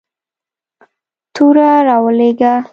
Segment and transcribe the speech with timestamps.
[1.33, 2.59] توره را ولېږل.